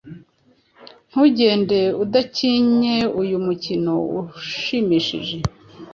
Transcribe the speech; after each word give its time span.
Ntugende 1.09 1.79
udakinnye 2.03 2.97
uyu 3.21 3.37
mukino 3.45 3.91
ushimishije, 4.37 5.37